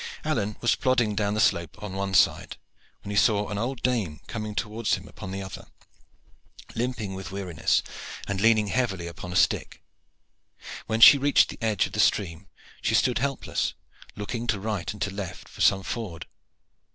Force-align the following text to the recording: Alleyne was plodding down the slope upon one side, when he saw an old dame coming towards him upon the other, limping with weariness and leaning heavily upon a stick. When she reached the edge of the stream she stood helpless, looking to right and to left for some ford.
Alleyne 0.25 0.55
was 0.61 0.73
plodding 0.73 1.15
down 1.15 1.35
the 1.35 1.39
slope 1.39 1.77
upon 1.77 1.93
one 1.93 2.15
side, 2.15 2.57
when 3.03 3.11
he 3.11 3.15
saw 3.15 3.49
an 3.49 3.59
old 3.59 3.83
dame 3.83 4.19
coming 4.25 4.55
towards 4.55 4.95
him 4.95 5.07
upon 5.07 5.29
the 5.29 5.43
other, 5.43 5.67
limping 6.73 7.13
with 7.13 7.31
weariness 7.31 7.83
and 8.27 8.41
leaning 8.41 8.65
heavily 8.69 9.05
upon 9.05 9.31
a 9.31 9.35
stick. 9.35 9.83
When 10.87 11.01
she 11.01 11.19
reached 11.19 11.49
the 11.49 11.59
edge 11.61 11.85
of 11.85 11.93
the 11.93 11.99
stream 11.99 12.47
she 12.81 12.95
stood 12.95 13.19
helpless, 13.19 13.75
looking 14.15 14.47
to 14.47 14.59
right 14.59 14.91
and 14.91 14.99
to 15.03 15.11
left 15.13 15.47
for 15.47 15.61
some 15.61 15.83
ford. 15.83 16.25